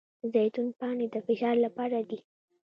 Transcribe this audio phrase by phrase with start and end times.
[0.21, 2.19] د زیتون پاڼې د فشار لپاره دي.